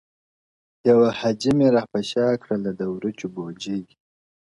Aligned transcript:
یوه 0.89 1.07
حاجي 1.19 1.51
مي 1.57 1.67
را 1.75 1.83
په 1.91 1.99
شا 2.09 2.27
کړله 2.43 2.71
د 2.75 2.81
وریجو 2.93 3.27
بوجۍ- 3.35 3.81